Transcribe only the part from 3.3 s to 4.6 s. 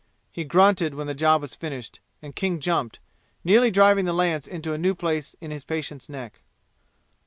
nearly driving the lance